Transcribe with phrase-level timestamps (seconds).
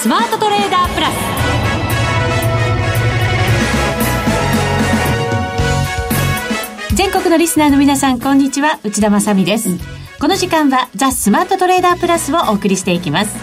[0.00, 1.14] スマートトレーダープラス。
[6.94, 8.78] 全国のリスナーの皆さんこんにちは。
[8.84, 9.70] 内田まさです、
[10.20, 13.34] この時間はザ・スマートトレーダープラスをお送りしていきます。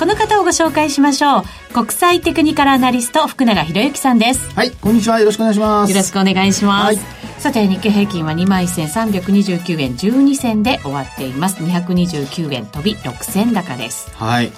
[0.00, 1.44] この方をご紹介しましょう。
[1.72, 4.50] 国際テクニカルアナリスト福永博之さんです。
[4.56, 5.20] はいこんにちは。
[5.20, 5.92] よろしくお願いします。
[5.92, 6.98] よろしくお願いします、はい。
[7.38, 11.62] さて日経平均は2万1329円12銭で終わっています。
[11.62, 14.10] 229円飛び6銭高です。
[14.16, 14.50] はい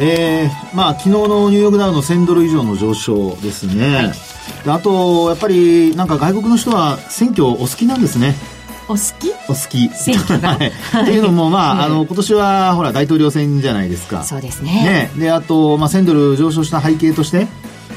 [0.00, 4.12] えー、まあ昨日のニューヨークダウの1000ドル以上の上昇ですね、はい、
[4.66, 8.34] あとやっぱりなんか外国の人は選挙お好きなんですね。
[8.88, 9.30] お好き？
[9.48, 9.88] お好き。
[9.90, 10.68] 選挙が、 はい、
[11.02, 14.24] っていうのもまあ、あの今年はほら大統領選じゃないですか。
[14.24, 15.10] そうですね。
[15.16, 15.20] ね。
[15.20, 17.48] であと、まあ、1000ドル上昇した背景として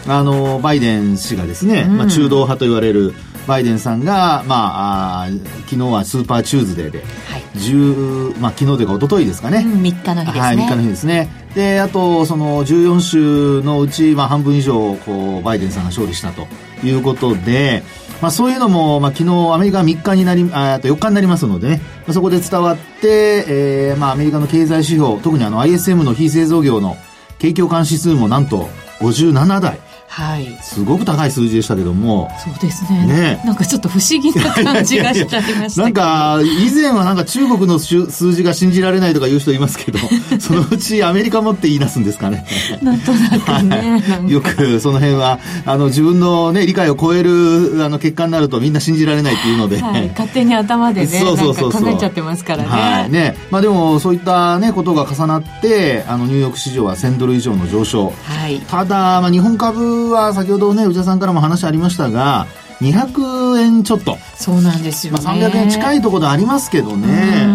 [0.07, 3.13] あのバイデン氏がですね、うん、まあ、中道派と言われる
[3.47, 5.27] バイデンさんが、まあ、あ
[5.67, 7.05] 昨日はスーパーチューズデーで、は
[7.37, 11.29] い、まあ、昨日というか一昨日ですかね、うん、3日の日ですね、はい、3日の日ですね。
[11.55, 16.47] であとその14州のうち、まあ、半分以上こうバイデンさんが勝利したと
[16.83, 17.83] いうことで、
[18.21, 26.95] まあ、そういうのも、まあ、昨日アメリカ3日になりあと4日になりますので、ね、そこで伝わって、えーまあ、アメリカの経済指標特にあの ISM の非製造業の
[27.39, 29.79] 景況感指数もなんと57台
[30.11, 32.29] はい、すごく高い数字でしたけども。
[32.43, 33.05] そうですね。
[33.05, 33.41] ね。
[33.45, 39.99] なんかちょっと不思議な感じがしちゃいました なんか以前はなんか中国の数字が信じられないとか言う人いますけど
[40.39, 42.45] そのうちアメリカもって言い出すんですかね。
[42.81, 53.09] なんとなくね、はい、よくその辺はあの自分の、ね、理解を超えるあの結果になるとみんな信じられないっていうので、はい、勝手に頭でねそうそうそう考えちゃってますからね,、はい。
[53.09, 53.37] ね。
[53.49, 62.47] まあ、でもそういった、ね、ことが重なってあのニューヨーク市場は1000ドル以上の上昇、はい、ただ、まあ、日本株は先ほどね内田さんからも話ありましたが
[62.81, 64.17] 200円ちょっと。
[64.35, 67.45] そうなんですよ、ね、まあ、300円近いところでありますけどね。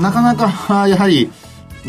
[0.00, 1.30] なかなかやはり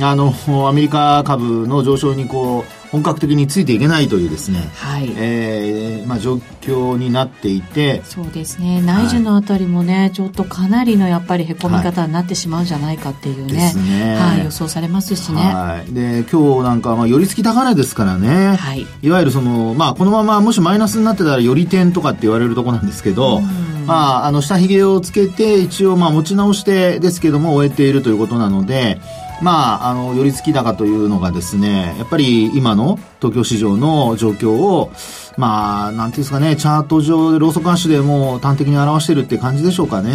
[0.01, 0.33] あの
[0.67, 5.11] アメリカ株の上昇にこう本格的についていけないというですね、はい。
[5.17, 8.83] えーまあ、状況になっていてそうですね。
[8.83, 14.15] 内需のあたりもね、はい、ちょっとかなりのやっぱりへこみ方になってしまうんじゃないかっていうね,、ね。
[14.15, 23.41] はい、予想されますしね、はい、で今日なんかまあ寄り付き高値ですからね、はい、いわゆるその、まあ、このままもしマイナスになってたら寄り点とかって言われるところなんですけど、
[23.87, 28.99] まあ、あの下髭をつけて一応まあ持ち直してですけども終えているということなので
[29.43, 34.91] まあ、あの、寄り付き高というのがですね、やっぱり今の東京市場の状況を、
[35.37, 40.11] まあ、なんていうんですかね、チャート上でローソク足でも端的に表してるって感じでしょうかね。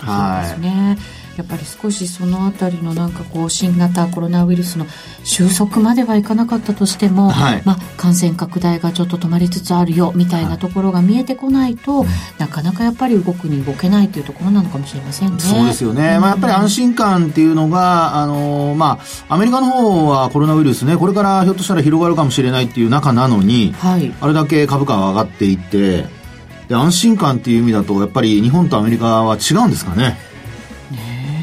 [0.00, 0.48] はい。
[0.48, 0.98] そうですね。
[1.38, 4.86] やっぱり少しそのあたりのなんかこう新型コロナウイルスの
[5.22, 15.38] 収束まではいかなかったとしても、はい、まあ、感染拡大がちょっと止まりつつあるよみたいなところが見えてこないと、はい、なかなかやっぱり動くに動けないというところなのかもしれませんね。
[15.38, 18.98] そうですよね、うん、まあ、やっぱり安心感っていうのがあの、ま
[19.28, 26.06] あ、アメリカの方はコロナウイルスねこれからひょっとしたら広がるかもしれないっていう中なのに、はい、あれだけ株価が上がっていって
[26.68, 30.27] で安心感っていう意味だとやっぱり日本とアメリカは違うんですかね？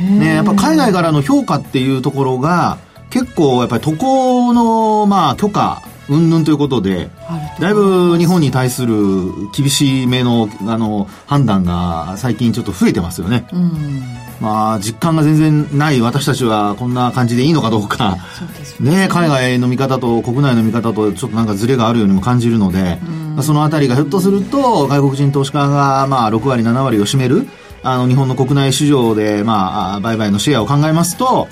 [0.06, 2.78] ね、やっぱ海外からの評価っていうところが、
[3.10, 7.10] 結構やっぱり渡航の、まあ、許可、云々ということで、
[7.60, 8.96] だいぶ日本に対する
[9.56, 13.48] 厳しめの、あの、判断が最近ちょっと増えてますよね。
[13.52, 14.04] うん、
[14.40, 18.18] まあ、実感が全然ない私たちはこんな感じでいいのかどうか、
[18.80, 23.00] ね、ね、海外の見方と国内の見方とちょっとなんかズレがあるようにも感じるので、
[23.36, 27.48] うん、そのあたりがひょっとすると外国人投資家がまあ6割、7割を占める、
[27.86, 31.48] あの、日本の国内市場で、まあ、売買のシェアを考えますと、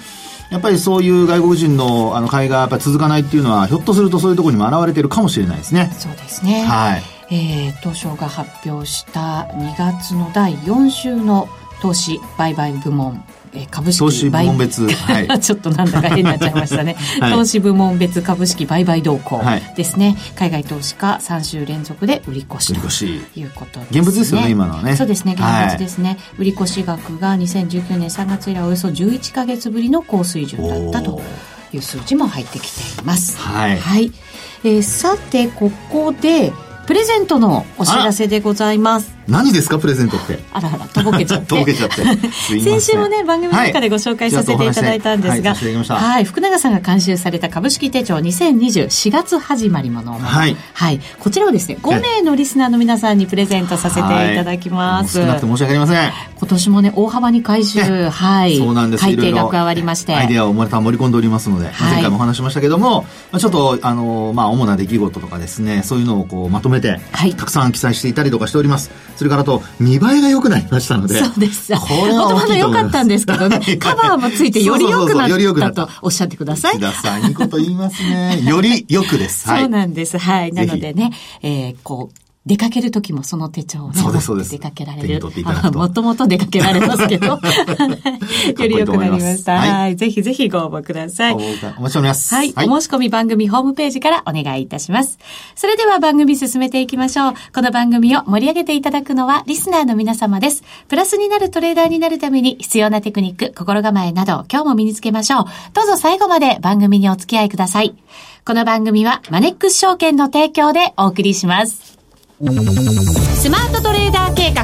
[0.49, 5.91] やっぱりそういう外国人のあの買いがやっぱ続かないっていうのは、ひょっとするとそういうところにも表れてるかもしれないですね。
[5.97, 6.63] そうですね。
[6.63, 7.03] はい。
[7.31, 11.47] えー、東証が発表した2月の第4週の
[11.81, 13.23] 投資売買部門
[13.55, 19.41] え株式投資部門別、はい、 ちょっとなんだか変になっちゃいましたね、 はい、投資部門別株式売買動向
[19.75, 24.95] ですね、はい、海外投資家3週連続で売り越しということです、ね、現物ですよね今のはね。
[24.95, 25.33] そうですね。
[25.33, 31.21] 現物ですね、売り越し額が2019年3月以来およそ11か月ぶりの高水準だったと
[31.73, 33.37] いう数字も入ってきています。
[33.37, 34.11] はい、はい。
[34.63, 36.53] えー、さてここで
[36.85, 40.39] プレゼントのお知らせでございます何ですかプレゼントって？
[40.51, 41.47] あらあらとぼけちゃって。
[41.47, 42.03] とぼけちゃって。
[42.59, 56.11] 先週もね番組の中でご紹介させていただいたんですが、はい、はいはい、福永さんが監修された株式手帳20204月始まりものはい、はい、こちらをですね5名のリスナーの皆さんにプレゼントさせていただきます、少なくて申し訳ありません。
[56.37, 58.57] 今年もね大幅に回収、はい。
[58.57, 59.03] そうなんです。
[59.03, 60.13] 改定が加わりまして。
[60.13, 71.19] アイデアをまた盛り込んでおりますので、前回もお話しましたけども、まあ、ちょっとあのまあ主な出来事とかですねそういうのをこうまとめて、はい、たくさん記載していたりとかしておりますそれからと、見栄えが良くなりましたので。
[71.19, 71.73] そうです。
[71.73, 75.13] これはもともと良かったんですけどね、 カバーもついてより良く
[75.59, 76.79] なったとおっしゃってください。
[76.79, 78.41] 田さん、いいこと言いますね。
[78.45, 79.47] より良くです。
[79.47, 80.17] はい、そうなんです。
[80.17, 80.51] はい。
[80.51, 81.11] なのでね、
[81.41, 85.21] えー、こう、出かける時もその手帳をね、そうですそうです出かけられる。
[85.73, 87.39] もともと出かけられますけど、 よ
[88.67, 89.59] り良くなりました。
[89.59, 91.33] はい、ぜひぜひご応募ください。
[91.33, 92.35] お待ちしております。
[92.35, 92.49] はい。
[92.49, 95.19] お申し込み番組ホームページからお願いいたします。
[95.55, 97.33] それでは番組進めていきましょう。
[97.55, 100.63] この番組を盛り上げていただくのはリスナーの皆様です。
[100.89, 105.45] プラスになるトレーダーになるために必要なテクニック、心構えなど今日も身につけましょう。
[105.71, 107.95] どうぞ最後まで番組にお付き合いください。
[108.45, 111.92] この番組はマネックス証券の提供でお送りします。
[112.39, 114.63] スマートトレーダー計画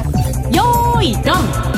[0.50, 1.70] よーいドン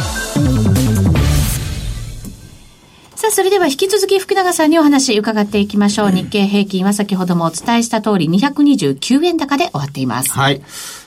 [3.15, 6.11] さあ、それでは引き続き福永さんにお話伺っていきましょう。
[6.11, 10.33] 日経平均は先ほどもお伝えした通り229円高で終わっています。
[10.33, 10.61] はい。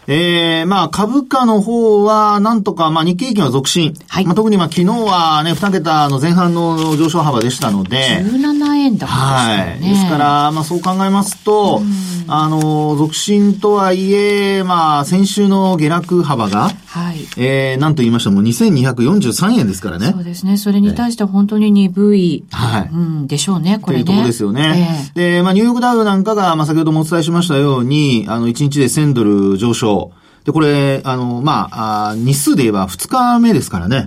[0.07, 3.94] えー、まあ株価の方はなんとか、まあ日経平均は続伸。
[4.07, 4.25] はい。
[4.25, 8.24] まあ特にまあ昨日はね、2桁の前半の上昇幅でしたので。
[8.24, 9.72] 17円高でしたね。
[9.72, 9.90] はい。
[9.90, 11.81] ですから、まあそう考えますと、
[12.28, 17.27] あの、続伸とはいえ、まあ先週の下落幅が、はい。
[17.36, 20.12] えー、なんと言いましても2243円ですからね。
[20.13, 20.56] そうですね。
[20.56, 22.45] それに対して本当に鈍い。
[22.51, 22.89] はい。
[22.89, 24.06] うん、でしょうね、これね。
[24.06, 25.12] というとこですよね。
[25.13, 30.13] えー、で、まあニューヨークダウなんかが、まあ先ほどもお伝えしましたように、あの1日で1000ドル上昇。
[30.45, 34.06] で、これ、あの、まあ、あ日数で言えば2日目ですからね。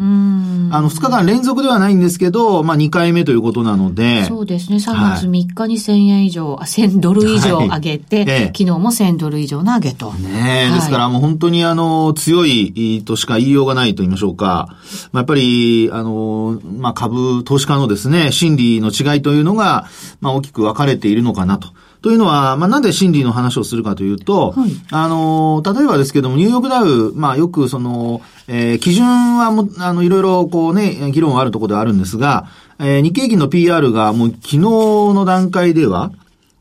[0.70, 4.25] あの、2日間連続ではないんですけど、まあ、2回目ということなので。
[4.25, 4.76] そうですね。
[4.76, 10.12] 3月3日に1000円以上、はい、あ、1000ドル以上上げて、はい、昨日も1000ドル以上の上げと。
[10.12, 14.69] ねえ、ですからもう本当にあの、強いとしか言いようがないと言いましょうか。
[15.11, 19.88] まあ、やっぱり、あの、まあ、株、投資家のですね、心理の違いというのが、
[20.20, 21.70] まあ、大きく分かれているのかなと。
[22.00, 29.06] というのは、まあ、なんで心理の話をするかというと、はい、あの、例えばですけども、ニューヨークダウ、まあ、よくその、えー、基準
[29.37, 32.49] はも、あの、いろいろこうね、議論があるところではあるんですが、
[32.79, 36.12] えー、日経平均の PR がもう昨日の段階では、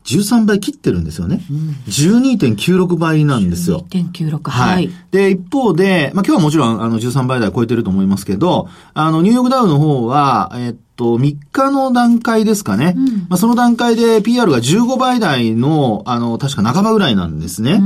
[0.08, 1.40] 13倍切ってるんですよね。
[1.50, 3.84] うん、12.96倍なんですよ。
[3.90, 4.90] 12.96、はい。
[5.10, 12.94] で、一方で、まあ今日はもちろんあの13倍台超えてると思いますけど、あの、ニューヨークダウの方は、えっと、3日の段階ですかね。
[12.96, 17.78] うん、まあその段階で PR が15倍台の、あの、確か半ばぐらいなんですね。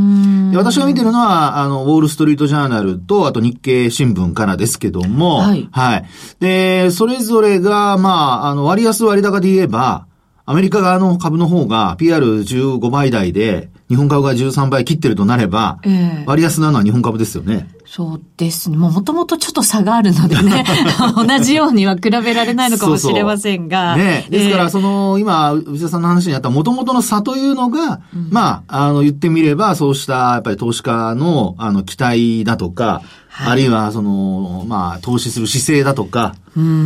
[0.53, 5.69] で私が見てるのは、あの、ウォールストリートジャーナルと、あと日経新聞からですけども、はい。
[5.73, 6.05] はい。
[6.39, 10.07] で、それぞれが、まあ、あの、割安割高で言えば、
[10.45, 17.69] アメリカ側の株の方が PR15 倍台で、日本株が13倍切ってるとなれば、えー、割安なのは日本株ですよね。
[17.85, 18.79] そうですね。
[18.79, 20.65] もともとちょっと差があるのでね、
[21.15, 23.95] 同じようには比べられないのかもしれませんが。
[23.95, 24.27] そうそうね。
[24.31, 36.35] ですから、その、今、内田さんの話にあったもともとの差というのが、うん、まあ、あの、言ってみれば、そうした、やっぱり投資家の、あの、期待だとか、はい、あるいは、その、まあ、投資する姿勢だとか、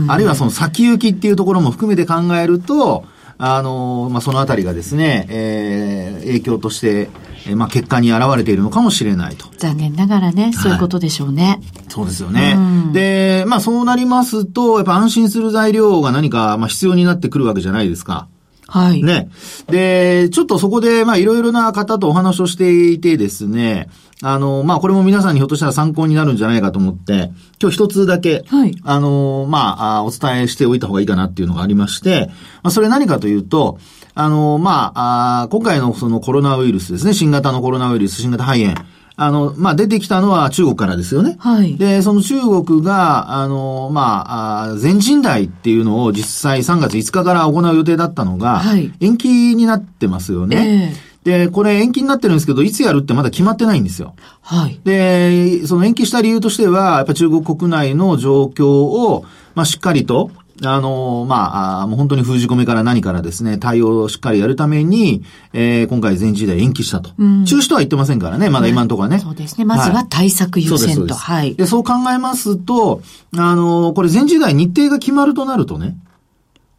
[0.09, 3.05] あるいはその先行きっていうところも含めて考えると、
[3.39, 7.09] あの、まあ、そのあたりがですね、えー、影響として、
[7.47, 9.47] えー、まあ、結果に現れているのかもしれないと。
[9.59, 11.61] 残念ながらね、そういうことでしょうね。
[11.89, 12.57] そうですよね。
[12.93, 18.29] で、まあ、そうなりますと、やっぱ安心する材料が何か、まあ、必要になってくるわけじゃないですか。
[18.69, 19.03] はい。
[19.03, 19.31] ね。
[19.69, 23.89] で、ちょっとそこで、まあ、いろいろな方とお話をしていてですね、
[24.23, 27.31] あの、まあ、これも皆さんにひょっとしたら参考になるんじゃないかと思って、
[27.61, 28.75] 今日一つだけ、はい。
[28.83, 32.29] あの、まあ、お伝えしておいた方がいいかなっていうのがありまして、
[32.63, 33.79] まあ、それ何かというと、
[34.15, 38.75] あの、まあ、あ今回のそのコロナウイルスですね、新型のコロナウイルス、新型肺炎、
[39.19, 41.37] あの、まあ、出てきたのは中国からですよね。
[41.39, 41.77] はい。
[41.77, 48.93] で、その中国が、あの、まあ、全人代っていうのを実際3月5日から行う予定だったのが、はい。
[49.01, 50.93] 延期になってますよね。
[50.93, 54.15] えー、で、これ延期になってるんですけど、いつやるってまだ決まってないんですよ。
[54.43, 54.81] はい。
[54.85, 59.25] で、その延期した理由としては、やっぱ中国国内の状況を、
[59.57, 60.31] まあ、しっかりと、
[60.63, 67.11] あの、まあ、もう本当に封じ込めから何からですね、対応をしっかりやるために、えー、今回全時代延期したと。
[67.19, 69.19] うん、中止とは言ってませんからね、まだ今のところはね。
[69.19, 69.65] そうですね。
[69.65, 71.15] まずは対策優先と。
[71.17, 71.57] はい。
[71.57, 73.03] で、そう考えますと、
[73.37, 75.97] あの、これ全時代日程が決まるとなるとね、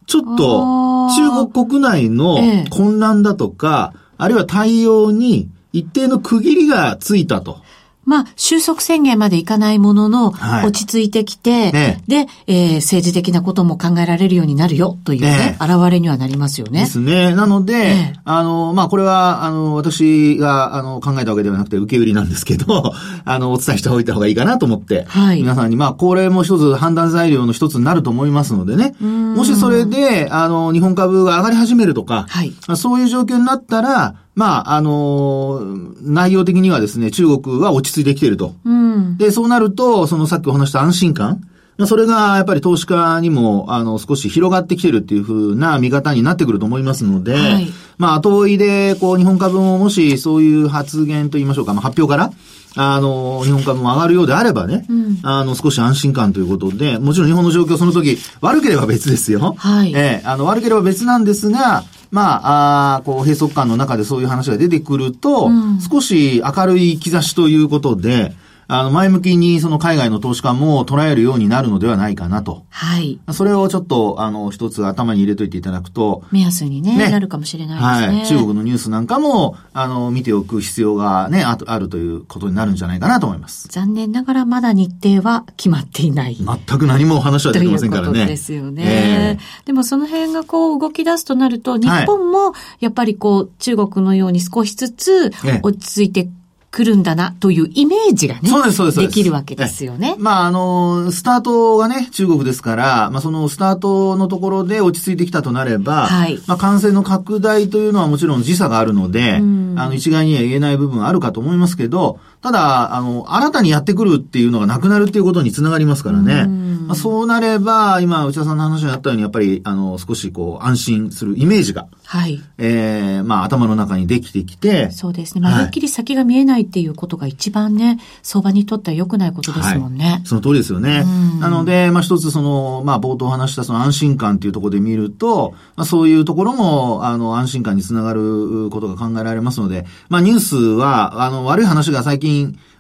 [0.06, 2.38] ちょっと中国国内の
[2.70, 7.62] 混乱だとか、ええ、あるいは対応に一定の区切りがついたと。
[8.08, 15.58] まあ、収束宣言までいかないものの、はい、落ち着いてきて、ね、で、えー、政治的なことも考えられるようになるよというね、ね。
[15.60, 16.80] 現れにはなりますよね。
[16.80, 17.36] ですね。
[17.36, 22.94] なので、ね、あの、まあ、これは、あの、私が、あの、考えたわけではなくて、受け売りなんですけど、
[23.26, 38.54] あの、お伝えしておいた方がいいかなと思って、はい、皆さんに、まあ、これも一つ判断材料の一つになると思いますのでね、もしそれで、あの、日本株が上がり始めるとか、はい、そういう状況になったら、まあ、あのー、内容的にはですね、中国は落ち着いてきていると。
[38.66, 41.42] うん、で、そうなると、そのさっきお話した安心感。
[41.80, 47.68] まあ、それがやっぱり投資家にも、あの、少し広がってきてるっていうふうな見方になってくると思いますので、はい、
[47.98, 52.32] まあ、後追いで、こう、日本株ももしそういう発言と言いましょうか、まあ、発表から、
[52.76, 59.56] あの、日本株も上がるようであればね、うん、あの、少し安心感ということで、もちろん日本の状況その時、悪ければ別ですよ。
[59.58, 59.94] はい。
[59.96, 68.34] えー、あの、悪ければ別なんですが、まあ、あこう、閉塞感の中でそういう話が出てくると、うん、少し明るい兆しということで、
[68.70, 72.66] あの、前向きにその海外の投資家も捉えるようになるのではないかなと。
[72.70, 73.20] はい。
[73.32, 76.24] それをちょっと、あの、一つ頭に入れといていただくと。
[76.32, 78.18] 目安にね、ねなるかもしれないですね。
[78.18, 78.28] はい。
[78.28, 83.70] 中国のニュースなんかも、あの、見ておく必要がね、ああるということになるんじゃないかなと思います。
[83.70, 86.36] 残念ながらまだ日程は決まっていない。
[86.36, 88.20] 全く何も話は出てませんからね。
[88.20, 89.68] そうですよね、えー。
[89.68, 95.32] でもその辺がこう動き出すとなると、日本もやっぱりこう、中国のように少しずつ
[95.64, 96.30] 落ち着いて
[96.78, 98.48] 来るんだなというイメージがね。
[98.48, 99.00] そうです、そうです。
[99.00, 100.16] できるわけですよね。
[100.20, 106.40] まあ、あの、スタートがね、中国ですから、まあ、そのスタートのところで落ち着いてきたとなれば、はい。
[106.46, 116.46] まあ、感染の拡大というのはもちろん時差があるので、あの、一概には言えない部分あるかと思いますけど、ただ、あの、新たにやってくるっていうのがなくなるっていうことにつながりますからね。
[116.88, 122.42] まあ、そうなれば、今、内田さんの話にあったように、やっぱり、あの、少しこう、安心するイメージが、はい。
[122.58, 124.92] ええー、まあ、頭の中にできてきて。
[124.92, 125.42] そうですね。
[125.42, 130.06] まあ、はっきり先が見えないっていうことが一番ね、相場にとっては良くないことですもんね。
[130.06, 131.04] はい、その通りですよね。
[131.42, 142.27] なので、まあ、一つその、まあ、冒頭話したその安心感っていうところで見ると、まあ、そういうところも、あの、安心感につながることが考えられますので、まあ、ニュースは、あの、悪い話が最近、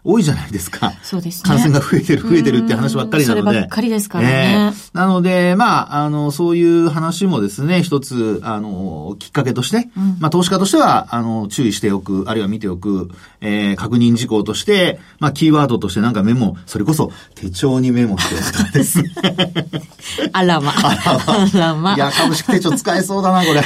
[0.07, 0.93] 多いじゃないですか。
[1.03, 1.49] そうですね。
[1.49, 3.41] 感染が増えてる、増えてるって話ばっかりなので。
[3.41, 4.71] そればっかりですからね。
[4.73, 13.11] えー、なので、まあ、あの、そういう話もですね、一つ、あの、きっかけとして、うん、まあ、投資家としては、あの、注意しておく、あるいは見ておく、
[13.41, 19.11] えー、確認事項として、まあ、キーワードとしてなんかメモ、それこそ手帳にメモしておくですね。
[20.31, 20.73] あらま。
[20.73, 21.33] あらま。
[21.35, 21.95] あらま。
[21.95, 23.61] いや、株式手帳使えそうだな、これ。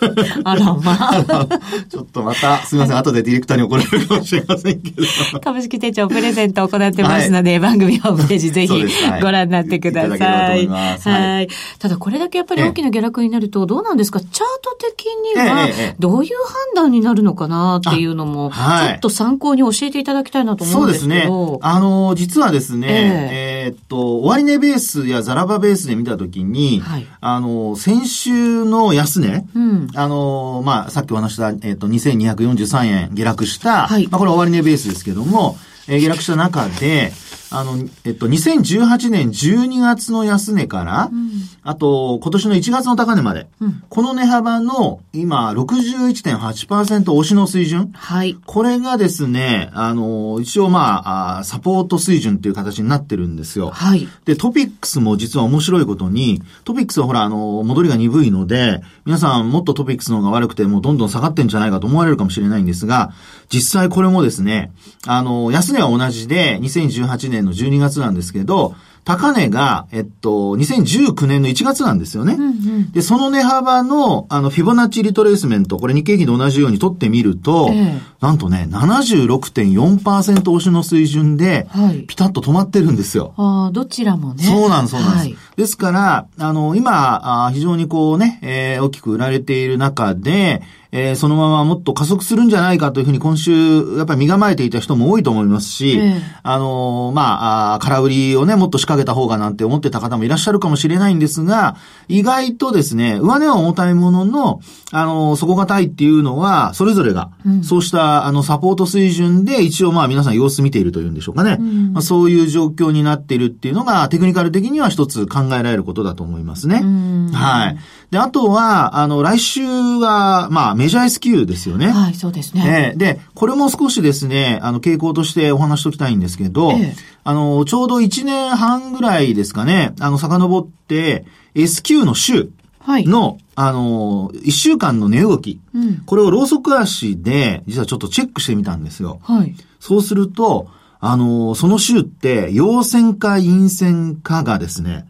[0.44, 1.24] あらま。
[1.88, 5.06] ちょっとまた、すみません、後でディレクターに怒られるかもしれませんけど。
[5.40, 8.84] 株式手帳プレゼントを行ってますので、はい、番組ホームページぜひ
[9.22, 10.66] ご覧になってください。
[10.66, 11.48] はい。
[11.78, 14.20] ただこれだけやっぱり大きな下落になると、どうなんですか？
[14.20, 14.30] チャー
[14.62, 16.30] ト的には、どういう
[16.74, 21.14] 判断になるのかなっていうのも、ちょっと参考に教えていただきたいなと思うんですけど。
[21.14, 21.58] そうですね。
[21.62, 22.88] あの、実はですね、
[23.32, 35.56] えー、っと、終値ベースやザラバベースで見たときに、はい、あの、先週の安値、うん、あの、まあ、さっきお話した、えー、っと、2243円下落した、はい、まあ、これ終値ベースですけども、
[35.88, 37.12] えー、下落した中で、
[37.54, 41.30] あの、えっと、2018年12月の安値から、うん、
[41.62, 47.92] あと、今年の1月の高値まで、うん、この値幅の今、61.8%押しの水準。
[47.94, 48.36] はい。
[48.44, 53.70] これがですね、あの、一応まあ、あサポート水準っていう形になってるんですよ。
[53.70, 54.08] はい。
[54.24, 63.12] で、トピックスも実は面白いことに、トピックスはほら、あの、戻りが鈍いので、皆さんもっとトピックスの方が悪くて、もうどんどん下がってんじゃないかと思われるかもしれないんですが、
[63.48, 64.72] 実際これもですね、
[65.06, 68.74] あの、安値は同じで、2018年の12月なんですけど、
[69.04, 72.34] 高値が、えっと、2019年の1月なんですよね。
[72.34, 81.66] うんうん、で、その値幅の、あの、フィボナッチリトレースメント、これ日経平均と同じように取ってみると、えー、なんとね、76.4%押しの水準で、
[82.08, 83.34] ピタッと止まってるんですよ。
[83.36, 84.42] ああ、どちらもね。
[84.42, 85.26] そうなんです、そうなんです。
[85.26, 90.62] はい、ですから、あの、今、あ非常にこうね、えー、大きく売られている中で、
[90.96, 104.60] えー、そのままもっと加速するんじゃないかというふうに今週、やっぱり身構えていた人も多いと思いますし、えー、あのー、まあ、あ空売りをね、もっと仕掛けた方がなんて思ってた方もいらっしゃるかもしれないんですが、意外とですね、上値は重たいものの、
[104.92, 111.56] あのー、底堅いっていうのは、それぞれが、うん、そうした、あの、サポート水準で一応まあ皆さん様子見ているというんでしょうかね。
[111.58, 116.84] うん、まあ、そういう状況になっているっていうのが、テクニカル的には一つ考えられることだと思いますね。
[117.32, 117.78] はい。
[118.10, 121.88] で、あとは、あの、来週は、まあ、メジャー S q ですよね。
[121.88, 122.92] はい、そうですね。
[122.92, 126.94] えー、で、これも少しですね、あの、傾向としてお話しときたいんですけど、えー、
[127.24, 132.50] あの、ちょうど1年半ぐらいですかね、あの、遡って、S q の週
[132.86, 139.20] の、はい、あの、1週間の値動き、うん、これをローソク足で、実はちょっとチェックしてみたんですよ。
[139.22, 139.54] はい。
[139.80, 140.68] そうすると、
[141.00, 145.06] あの、その週って、陽線か陰線かがですね、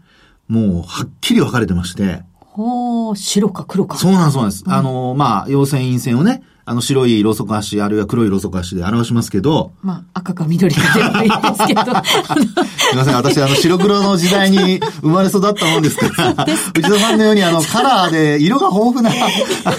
[0.49, 2.23] もう、はっきり分かれてまして、
[2.57, 3.99] はあ、白か黒か。
[3.99, 4.65] そうなんです、そうなんです。
[4.67, 9.73] うん、あの、まあ、陽線陰線をね、あの白いロウソク足、あるいは黒いロウソク足で表しますけど。
[9.83, 11.83] まあ、赤か緑かでもいいですけど。
[11.85, 19.11] すみません、私、あの、白黒の時代に生まれ育ったもんですから、内田さんのように、あの、カラーで色が豊富な、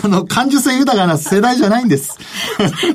[0.03, 2.20] あの、感受性豊かな世代じゃないんです。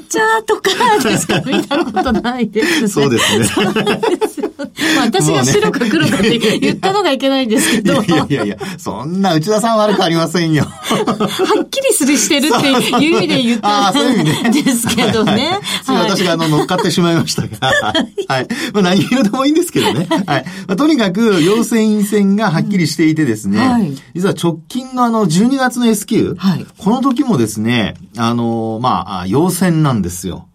[0.08, 2.88] チャートカラーでしか見たことないですね。
[2.88, 3.44] そうですね。
[3.44, 3.82] そうで
[4.28, 4.49] す
[5.00, 8.02] 私が白か黒かって言ったのがいけないんですけど。
[8.02, 10.64] いやいやいや、そんな内田さん悪くありませんよ。
[10.64, 12.68] はっきりするしてるって
[13.04, 15.58] いう意味で言った んですけどね。
[15.86, 17.48] はい、私があの乗っかってしまいましたが。
[18.28, 18.48] はい。
[18.72, 20.06] まあ何色でもいいんですけどね。
[20.26, 20.44] はい。
[20.66, 23.58] まあ、とにかく、陽線陰線がはっきりしていてですね。
[23.58, 30.46] はい、実は直近のあの12月の S q、はい、この時もですね、あの、まあ、陽線なんですよ。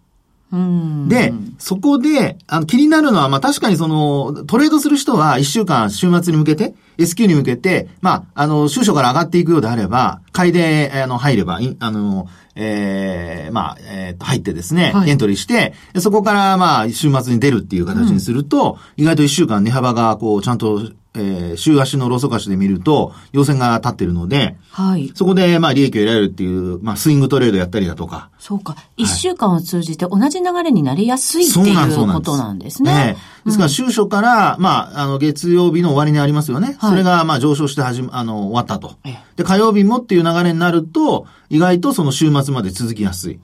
[1.08, 25.10] で、そこで、あの、気になるのは、まあ、確かにその、トレードする人は1週間、週末に向けて、S q に向けて、まあ、あの、収書から上がっていくようであれば、買いで、あの、入れば、あの、ええー、まあ、えー、入ってですね、はい、エントリーして、そこからまあ、週末に出るっていう形にすると、うん、意外と1週間値幅がこう、ちゃんとえー、週足のローソク足で見ると、陽線が立ってるので、はい。
[25.14, 28.30] そこで、まあ、利益を得られるっていう、まあ、スイングトレードやったりだとか。
[28.38, 28.76] そうか。
[28.96, 32.92] 一、週間を通じて同じ流れになりやすいっていうことなんですね。
[32.92, 36.76] ねですから、週初から、まあ、あの、月曜日の終わりにありますよね。
[36.78, 38.96] はい、それが、まあ、上昇して始め、あの、終わったと。
[39.36, 43.40] で、火曜日もっていう流れになると、意外とその週末まで続きやすい。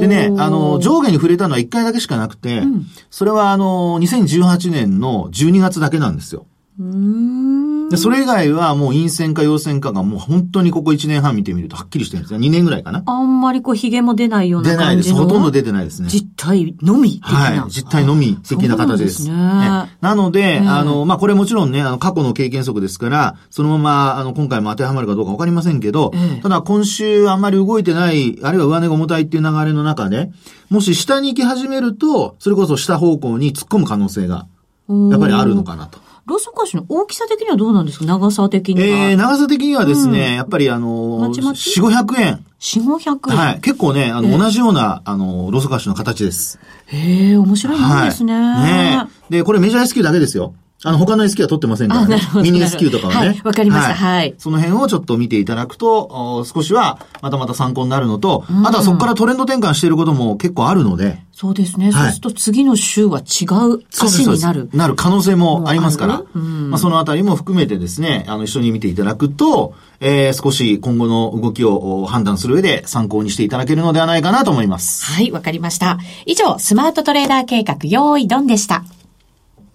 [0.00, 6.46] でね、あの、上下に触れたのは1回だけしかなくて、うん、それはあの、2018年の12月だけなんですよ。
[6.78, 12.40] でそれ以外はもう陰線か陽線かがもう本当にここ1年半見てみるとはっきりしてるんですよ。
[12.40, 13.02] 2年ぐらいかな。
[13.06, 15.14] あんまりこう髭も出ないような感じ出ないです。
[15.14, 16.08] ほとんど出てないですね。
[16.10, 17.38] 実体のみ的な。
[17.62, 17.70] はい。
[17.70, 19.24] 実体のみ的な形です。
[19.24, 19.36] ですね。
[19.36, 30.30] なので、あの、まあ、これもちろんね、あの、過去の経験則ですから、そのまま、あの、今回も当てはまるかどうかわかりませんけど、ただ今週あんまり動いてない、あるいは上値が重たいっていう流れの中で、
[30.68, 34.46] もし下に行き始めると、それこそ下方向に突っ込む可能性が、
[34.88, 36.05] やっぱりあるのかなと。
[36.26, 38.04] ローソク足の大きさ的にはどうなんですか？
[38.04, 38.86] 長さ的には。
[39.10, 42.44] えー、長さ的にはですね、うん、やっぱりあのー、4、500円。
[42.58, 43.60] 4、500円はい。
[43.60, 46.58] 結構ね、あの、同じような、あの、ローソク足の形です。
[46.86, 48.32] へえ、面白いもんですね。
[48.34, 50.54] はい、ねで、これメジャー S q だけですよ。
[50.86, 52.20] あの、他の SQ は取ってませんからね。
[52.40, 53.28] ミニ SQ とかはね。
[53.30, 54.36] はい、わかりました、はい。
[54.38, 61.18] その辺をちょっと見ていただくと、少しはまたまた参考になるのと、あとはそこからトレンド転換していることも結構あるので。
[61.32, 61.90] そうですね。
[61.90, 64.70] そうすると次の週は違う足になる。
[64.72, 66.22] なる可能性もありますから。
[66.34, 75.04] まあ、そのあたりも含めてですね、あの、一緒に見ていただくと、えー、少し今後の動きを判断する上で参考にしていただけるのではないかなと思います。
[75.04, 75.98] はい、わかりました。
[76.26, 78.84] 以上、スマートトレーダー計画、用意ドンでした。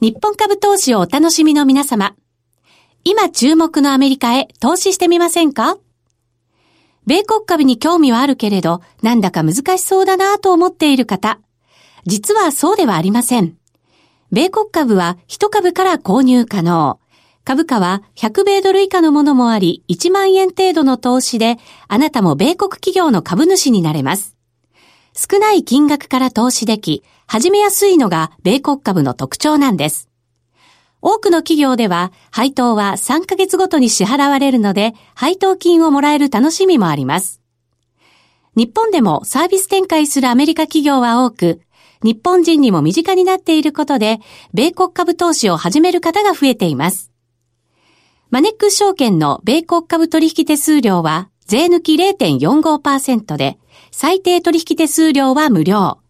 [0.04, 2.16] 日本株投資をお楽しみの皆様。
[3.04, 5.78] 今注目のアメリカへ投資してみませんか？
[7.06, 11.40] 米国株に興味はあるけれど、なんだか難しそうだなと思っている方。
[12.08, 13.56] 実はそうではありません。
[14.32, 17.00] 米国株は1株から購入可能。
[17.44, 24.36] 株価は100米ドル以下のものもあり、1万円程度の投資で、あなたも米国企業の株主になれます。
[25.14, 30.10] 少ない金額から投資でき、始めやすいのが米国株の特徴なんです。
[31.02, 37.40] 多くの企業では配当は3ヶ月ごとに支払われるので、配当金をもらえる楽しみもあります。
[38.58, 41.62] 日本でもサービス展開するアメリカ企業は多く、
[42.04, 44.20] 日本人にも身近になっていることで、
[44.54, 47.14] 米国株投資を始める方が増えています。
[48.30, 53.58] マネック証券の米国株取引手数料は税抜き0.45%で、
[53.90, 56.01] 最低取引手数料は無料。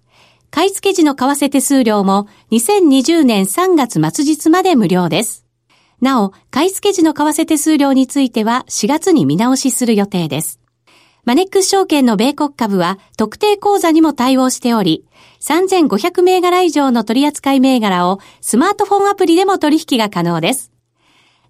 [0.54, 5.46] 買い付け時の為替手数料も2020年3月末日まで無料です。
[6.02, 10.60] なお、買い付け時の為替手数料については4月に見直しする予定です。
[11.24, 15.06] マネックス証券の米国株は特定口座にも対応しており、
[15.40, 20.71] 3500銘柄以上の取扱銘柄をスマートフォンアプリでも取引が可能です。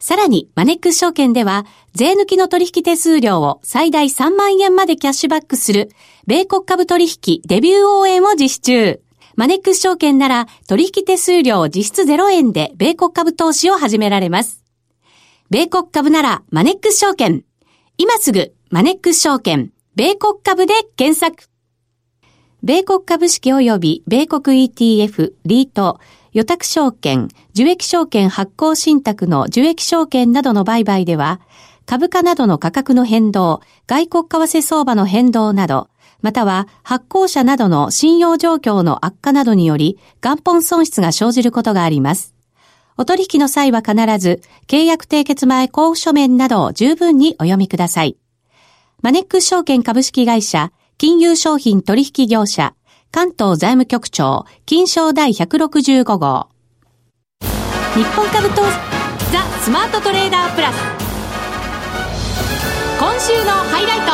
[0.02, 5.92] さらに、マネックス証券では、税抜きの取引手数料を最大3万円までキャッシュバックする、
[6.26, 9.00] 米国株取引デビュー応援を実施中。
[9.36, 14.64] マネックス証券なら、取引手数料実質0円で米国株投資を始められます。
[15.52, 17.44] 米国株なら、マネックス証券。
[18.00, 21.48] 今すぐ、マネックス証券、米国株で検索。
[22.64, 26.00] 米国株式及び米国 ETF、リート、
[26.34, 31.42] 予託証券、受益証券発行信託の受益証券などの売買では、
[31.86, 35.90] 株価などの価格の変動、外国為替相場の変動など、
[36.22, 42.34] または発行者などの信用状況の悪化などにより元本損失が生じることがあります。
[42.96, 48.18] お取引の際は必ず契約締結前交付書面などを十分にお読みください。
[49.02, 52.76] マネックス証券株式会社金融商品取引業者、
[53.14, 56.48] 関東財務局長、金商第165号。
[57.94, 58.72] 日本株投資、
[59.34, 60.76] ザ・スマートトレーダープラス。
[62.98, 64.12] 今週のハイライト。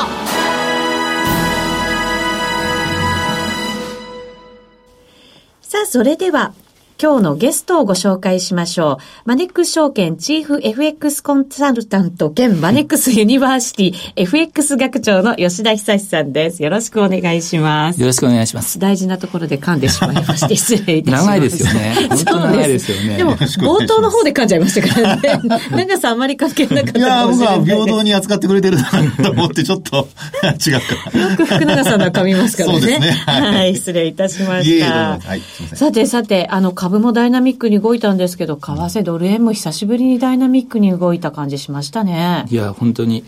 [5.62, 6.56] さあ、それでは、
[7.00, 8.98] 今日のゲストをご紹介しましょう。
[9.26, 16.64] マネックス証券チーフ FX コンサルタント兼マネックスユニバーシティ FX 学長の吉田久さんです。
[16.64, 18.02] よろしくお願いします。
[18.02, 18.80] よろしくお願いします。
[18.80, 21.26] 大事なところで噛んでしまいまして、失礼いたします。
[21.28, 21.96] 長いですよね。
[22.10, 23.18] 本当長いですよね。
[23.18, 25.42] でも、冒頭の方で噛んじゃいましたからね。
[25.70, 28.90] 長さあまり関係なかったいや、僕は平等に扱ってくれてるな
[29.24, 30.08] と思って、ちょっと
[30.66, 31.20] 違うか。
[31.20, 32.80] よく福永さんは噛みますからね。
[32.80, 33.12] そうですね。
[33.28, 35.20] はい、失礼いたしました。
[35.24, 35.42] はい、
[35.76, 42.46] さてさて、あの、株もダイナミックに動いたんですけど、為替ドル円も久しぶりにダイナミックに動いた感じしましたね。
[42.50, 43.26] いや、本当に。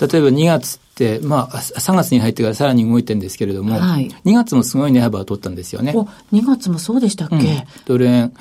[0.00, 5.92] 例えば2月って、まあ、3月に入ってからさらに動いてるんですけれども、はい、2月もすごい値幅を取ったんですよね。
[5.94, 7.42] お、2月もそうでしたっけ、うん、
[7.86, 8.32] ドル円。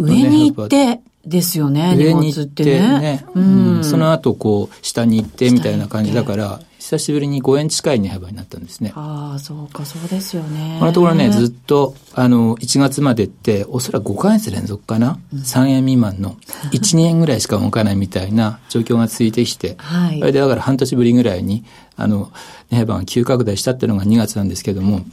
[0.00, 3.00] 上に行って、ですよね、上に行ってね。
[3.00, 8.92] ねうん、その後、こう、下に行ってみたいな感じだから、久しぶりに5円近い値幅になったんですね。
[8.94, 10.76] ああ、そうか、そうですよね。
[10.80, 16.36] このところね、ずっと、あの、1月までって、おそらく5ヶ月連続かな、うん、3円未満の、
[16.72, 20.18] 1、2円ぐらいしか動かないみたいな状況が続いてきて、はい。
[20.18, 21.64] それでだから半年ぶりぐらいに、
[21.96, 22.30] あの、
[22.70, 25.06] 値幅が急拡大したっていうのが2月なんですけども、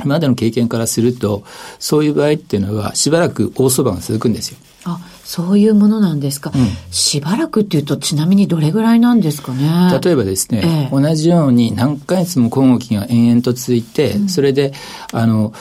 [0.00, 1.44] 今までの経験からすると、
[1.78, 4.58] そういう場合っていうのは、しばらく大相場が続くんですよ。
[4.84, 6.52] あ、そういうものなんですか。
[6.54, 9.98] うん、しばらくっていうと、ちなみにどれぐらいなんですかね。
[10.02, 14.72] 例えばですね、ええ、同じように何ヶ月も小動きが延々と続いて、うん、それで、
[15.12, 15.52] あの、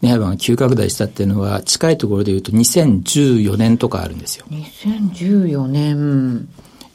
[0.00, 4.46] 値幅が急拡大したっていうのは、近いところで言うと2014年とかあるんですよ。
[4.50, 6.48] 2014年。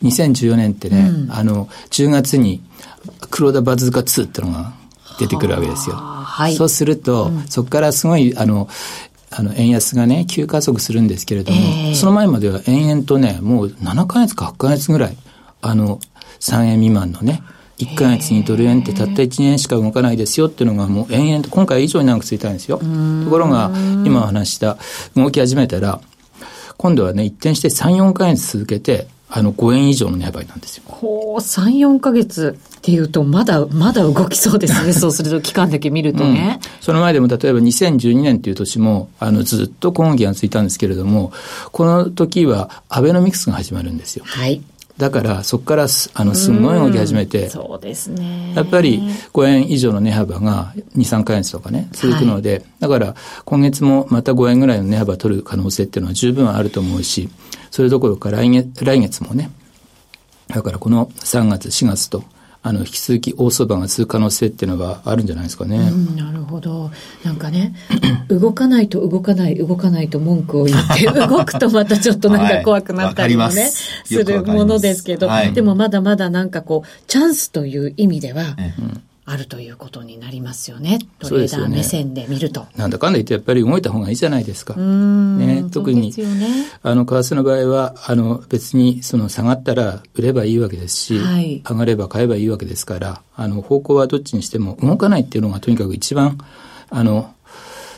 [0.03, 2.61] 2014年ってね、うん、あの、10月に
[3.29, 4.73] 黒田バズーカ2っていうのが
[5.19, 5.95] 出てくるわけですよ。
[5.97, 8.69] はい、そうすると、うん、そこからすごい、あの、
[9.31, 15.17] あの、円安がね、急加速するんですけれども、えー、その前までは延々とね、もう7ヶ月か8ヶ月ぐらい、
[15.61, 15.99] あの、
[16.39, 17.43] 3円未満のね、
[17.77, 22.77] 1ヶ月にドル円ってたった1年しか動かないですよっていうのがもう延々と今回以上に長く続いたんですよ。
[22.77, 23.71] ところが、
[24.05, 24.77] 今お話した
[25.15, 26.01] 動き始めたら、
[26.77, 30.83] 今度はね、一転して3、4ヶ月続けて、あの、5円以上の値幅なんですよ。
[30.87, 34.93] ほう、3、4ヶ月っていうと、まだ、まだ動きそうですね。
[34.93, 41.33] そうすると、期間だけ見るとね、うん、その前でも、例えば2012年っていう年も、あの、ずっと今期がついたんですけれども、
[41.71, 44.23] この時は、アベノミクスが始まるんですよ。
[44.25, 44.61] はい。
[44.97, 48.53] だから、そこからす、あの、すんごい動き始めて、そうですね。
[48.55, 49.01] やっぱり、
[49.33, 53.15] 5円以上の値幅が2、3ヶ月とかね、続くので、はい、だから、
[53.45, 57.29] 今月もまた5円ぐらいの値幅取る可能性っていうのは十分あると思うし、
[57.71, 59.51] それどころか来月、来月もね、
[60.47, 62.23] だからこの3月、4月と、
[62.61, 65.77] あの、引き続き大相場が続く可能性っていうのはあるんじゃないですかね。
[65.77, 66.91] うん、なるほど。
[67.23, 67.73] なんかね、
[68.27, 78.43] 動かないと動かない、動かないと文句を言って、動くとまたちょっとなんか怖くなったりもね、はい、するものですけど、はい、でもまだまだなんかこう、チャンスという意味では、
[78.77, 80.97] うんあるということになりますよね。
[81.19, 82.61] トレーダー目線で見ると。
[82.61, 84.73] ね、なんだかんだ言ってやっぱり動いた方がいいじゃないですか。
[84.73, 96.39] ね、特に、ね、あの、為替の場合は、あの、別にその下がったら売ればいいわけですし、はい、上がれば買えばいいわけですから、あの、方向はどっちにしても動かないっていうのがとにかく一番、
[96.89, 97.31] あの、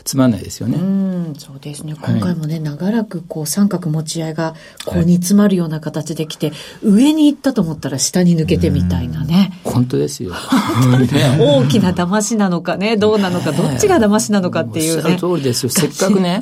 [0.04, 0.76] つまんないですよね。
[0.78, 1.94] うん、そうですね。
[1.94, 9.52] 今回もね、はい、長らくこう三角持ち合いがこう煮詰まるような形できて、はい、上に行ったと思ったら下に抜けてみたいなね。
[9.64, 10.32] 本当ですよ。
[10.32, 15.16] 大きな騙しなのかね、どうなのか、どっちが騙しなのかっていうね。
[15.16, 15.70] 通りですよ。
[15.70, 16.40] せっかくね、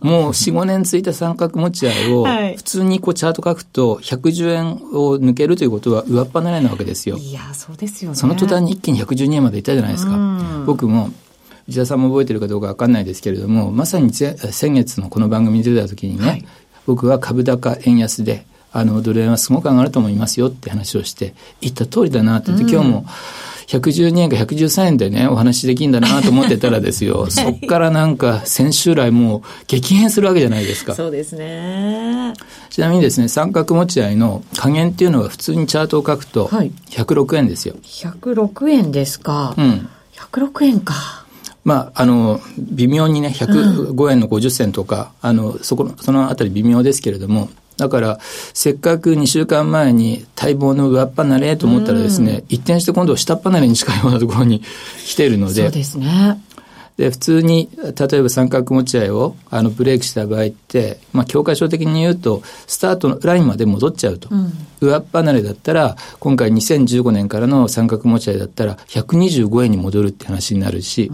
[0.00, 7.16] もう4、5年ついた三角持ち合いを、普通にこうチャート書くと、110円を抜けるということは上っ離れなわけですよ。
[7.16, 8.16] いや、そうですよね。
[8.16, 10.12] その途端に一気に112円までいったじゃないですか。
[10.66, 11.10] 僕も
[11.68, 14.36] 内田さんも覚えてるかどうかわかんないですけれども、まさに先
[14.74, 16.44] 月のこの番組に出た時にね、はい、
[16.86, 23.06] 僕は株高円安で、あの、ドル円はすごく上がると思いますよって話をして、言った通りだなって言って、今日も、
[23.66, 30.94] 112円か113円でね、お話できるんだなと思ってたらですよ、はい、そっからなんか先週来もう激変するわけじゃないですか。
[30.94, 32.34] そうですね。
[32.70, 37.74] ちなみにですね、三角持ち合いの加減っていうのは普通にチャートを書くと、106円ですよ。
[37.82, 39.54] 106円ですか。
[39.56, 39.88] うん。
[40.12, 41.21] 106円か。
[41.64, 48.18] まあ、あの、微妙にね、105円の50銭とか、うん、あの、そこの、そのあたり微妙ですけれども、だから、
[48.52, 54.60] せっかく2週間前に待望の上っ離れと思ったらですね、うん、一転して今度は下っ離れに近いようなところに
[55.04, 56.40] 来ているので、そうですね。
[56.96, 64.28] で、普通に、例えば三角持ち合いをあのブレイクした場合って、まあ、教科書的に言うと、スタートのラインまで戻っちゃうと。
[64.30, 71.10] うん、上っ離れだったら、今回2015年からの三角持ち合いだったら、125円に戻るって話になるし、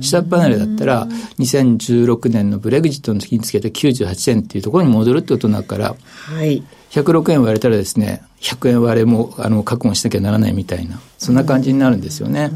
[0.00, 6.62] 下っ離れだったら、2016年のブレグジットの時につけた98円っていうところに戻るってことになるから、はい。
[6.90, 12.50] 106円割れたらですね、100円割れもあの覚悟しなきゃならないみたいな、そんな感じになるんですよね。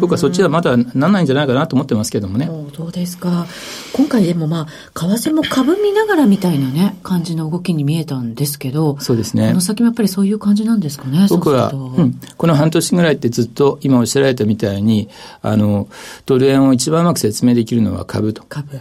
[0.00, 2.50] 僕はそっちはまだなんないんじゃないかなと思ってますけどもね。
[2.74, 3.46] そうですか？
[3.92, 9.48] 今回でもまあ、為替も株見ながらみたいなね、感じの動きに見えたんですけど、そうですね。
[9.48, 15.08] この先もやっぱりそういう感じなんですかね、僕は、うん、この半年ぐらいってずっと今おっしゃられたみたいに、
[15.42, 15.88] あの、
[16.26, 18.42] ドル円を一番うまく説明できるのは株と。
[18.48, 18.80] 株。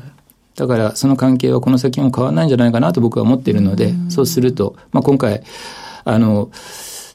[0.56, 5.44] だからその関係はこの先も変わらないんじゃないかなと僕は思っているので、うそうすると、まあ、今回、
[6.06, 6.50] あの、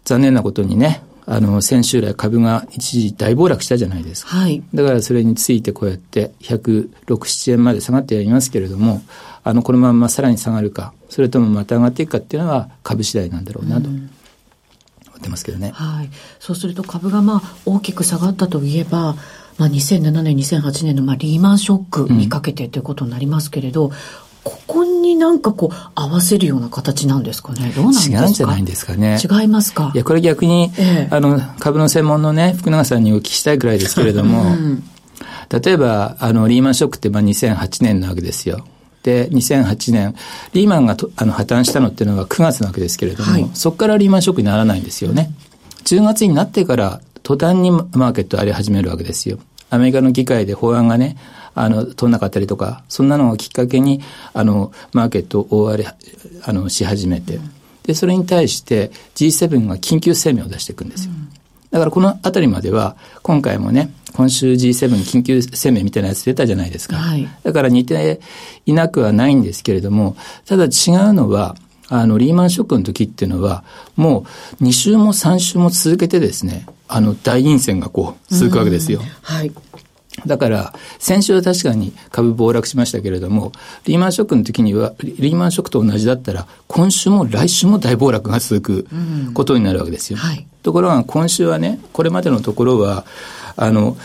[0.04, 4.36] 残念なことにね、あの、先週来株が一時大暴落したじゃないですか。
[4.36, 4.64] はい。
[4.74, 9.00] だからそれについてこうやって106、7円まで下がってやりますけれども、
[9.44, 13.88] あの、このままさらに下がるか、それともまた上がっていくかっていうのは株次第なんだろうなと。
[13.88, 13.98] 思
[15.18, 15.70] ってますけどね。
[15.72, 16.10] はい。
[16.40, 19.14] そうすると株がまあ大きく下がったといえば、
[19.56, 23.92] まあ、2007年、2008年のまあリーマンショックにかけてということになりますけれど、うん
[24.42, 27.72] ここになんかこう合わせるような形なんですかね？
[27.76, 28.22] どうなんですか？
[28.22, 29.18] 違うんじゃないんですかね。
[29.22, 29.92] 違いますか？
[29.94, 34.83] いや、これ逆に、ええ、あの、株の専門のね、福永さんにお聞きしたいくらいですけれども、うん、
[35.62, 38.64] 例えば、あの、リーマンショックってまあ2008年なわけですよ。
[39.03, 40.14] で、2008年、
[40.53, 45.31] リーマンがとあの破綻したのっていうのは9月なわけですけれども、はい、そこからリーマンショックにならないんですよね。
[45.85, 49.38] 10月になってから、途端にマーケットあり始めるわけですよ。
[49.70, 51.16] アメリカの議会で法案がね、
[51.54, 54.00] あの、通んなかったりとか、そんなのをきっかけに、
[54.32, 55.86] あの、マーケットを大荒れ、
[56.42, 57.40] あの、し始めて、
[57.84, 61.12] で、それに対して G7 が緊急声明を出していくんですよ。
[61.70, 66.96] だからこのあたりまでは、今回もね、今週 G7 緊急声明みたいなやつ出たじゃないですか。
[66.96, 68.20] はい、だから似て
[68.66, 70.70] いなくはないんですけれども、ただ違う
[71.12, 71.56] のは、
[71.88, 73.64] あの、リーマンショックの時っていうのは、
[73.96, 74.24] も
[74.60, 79.00] う2週も3週も続けてですね、あの、大陰線がこう、続くわけですよ。
[79.22, 79.52] はい。
[80.26, 83.52] だから、先週は確かに株暴落しましたけれども、
[83.85, 90.18] リーマンショックの時には、リーマンショックと同じだったら、今週も来週も大暴落が続くことになるわけですよ。
[90.18, 93.04] はい、ところが、今週はね、これまでのところは、
[93.56, 93.96] あの、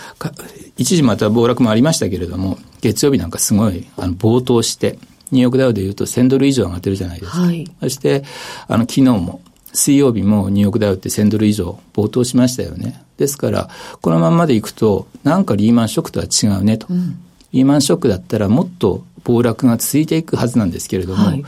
[0.78, 5.00] 一時また暴落もありましたけれども、月曜日なんかすごい、あの、暴騰して、
[5.32, 7.40] ニューヨークダウでいうと1000ドル以上上がってるじゃないですか。
[7.40, 8.24] はい、そして、
[8.68, 9.42] あの、昨日も、
[9.74, 13.05] 水曜日もニューヨークダウって1000ドル以上暴騰しましたよね。
[13.18, 13.70] ですから、
[14.02, 16.88] このままでいくと、なんかリーマンショックとは違うねと。
[16.90, 17.20] うん、
[17.54, 21.44] リーマンショックだったらもっと暴落が続いていくはずなんですけれども、はい、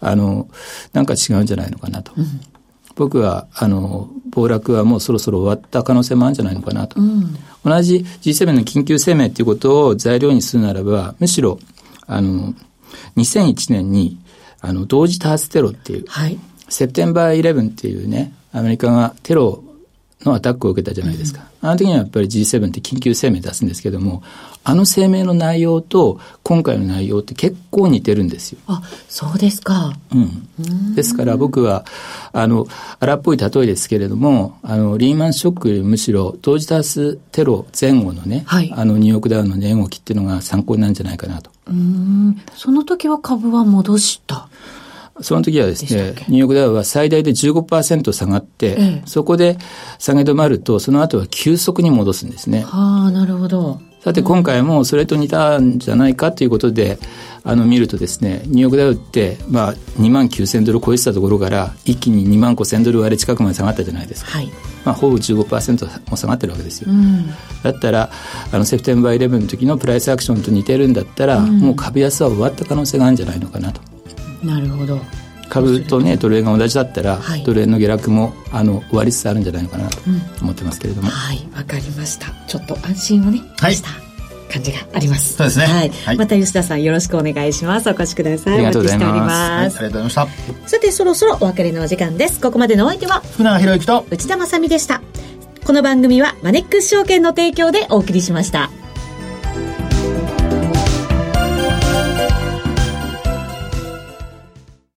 [0.00, 0.48] あの、
[0.92, 2.12] なんか違うんじゃないのかなと。
[2.16, 2.40] うん、
[2.96, 7.00] 僕は、あの、暴落はもうそろそろ終わった可能性もあるんじゃないのかなと。
[7.00, 11.58] うん、同じ G7 の緊急声明ということを材料にするならば、むしろ、
[12.06, 12.54] あの、
[13.16, 14.18] 2001年に、
[14.60, 19.62] あの、同時多発テロっていう、はい、セプテンバー11っていうね、アメリカがテロ
[20.24, 21.46] のアタックを受けたじゃないですか。
[21.62, 24.22] うん、あの時にはやっぱり G7 って緊急声明出すんですけども、
[24.64, 28.58] あの声明の内容と今回の内容って結構似てるんですよ。
[28.66, 29.96] あ、そうですか。
[30.12, 30.94] うん。
[30.94, 31.84] ですから僕は、
[32.32, 32.66] あの、
[33.00, 41.50] 荒っぽい例えですけれども、あの、リーマンショックよりむしろ同時多発テロ前後のね、はい、あの、ニューヨークダウンの値動きっていうのが参考になるんじゃないかなと。
[41.68, 42.40] うん。
[42.54, 44.48] その時は株は戻した？
[45.20, 49.58] その時はですね、ニューヨークダウは最大で15%下がって、ええ、そこで
[49.98, 52.62] 下げ止まると、その後は急速に戻すんですね。
[52.62, 53.80] はあ、なるほど。
[54.00, 56.98] さて今回もそれと似たんじゃないかということで、
[57.42, 64.30] あの見るとですね、ニューヨークダウって、まあ2万9000ドル超えてたところから、一気に2万5000ドル割れ近くまで下がったじゃないですか。
[64.30, 64.50] はい。
[64.84, 66.92] まあほぼ15%も下がってるわけですよ。
[66.92, 67.26] うん、
[67.62, 68.10] だったら、
[68.52, 73.80] あのセプテンバー11の時のプライスアクションと似てるんだったら、うん、もう株安は終わった可能性があるんじゃないのかなと。
[74.42, 75.00] なるほど。
[75.48, 79.98] 株とねドル円が同じだったら、はい、ドル円の下落もあの終わりつつあるんじゃないのかなと
[80.42, 82.26] 思ってますけれども、うん、はいわかりました。
[82.46, 83.88] ちょっと安心をね、はい、した
[84.52, 85.34] 感じがあります。
[85.34, 87.88] そうですね、はい、はい、また吉田さんよろしくお願いします。
[87.88, 88.54] お越しください。
[88.54, 90.68] ありがとうございます、はい、ありがとうございました。
[90.68, 92.40] さてそろそろお別れのお時間です。
[92.40, 95.00] ここまでのお相手は福永博之と内田まさでした。
[95.68, 98.70] この番組はマネックス証券の提供でお送りしました